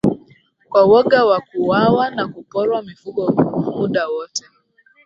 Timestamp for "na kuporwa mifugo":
2.09-3.27